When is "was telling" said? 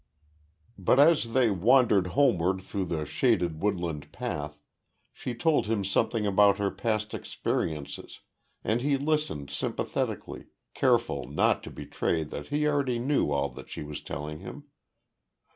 13.83-14.39